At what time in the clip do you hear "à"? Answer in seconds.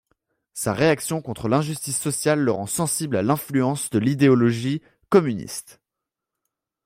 3.17-3.21